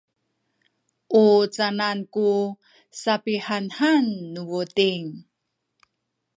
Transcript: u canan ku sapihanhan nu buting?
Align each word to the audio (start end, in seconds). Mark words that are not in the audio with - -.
u 1.23 1.25
canan 1.55 1.99
ku 2.13 2.27
sapihanhan 3.01 4.05
nu 4.31 4.41
buting? 4.49 5.07